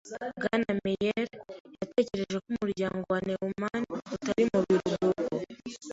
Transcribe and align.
Bwana 0.35 0.71
Meier 0.83 1.25
yatekereje 1.79 2.35
ko 2.43 2.47
umuryango 2.53 3.05
wa 3.13 3.19
Neumann 3.27 3.83
utari 4.15 4.43
mu 4.51 4.59
biruhuko. 4.67 5.21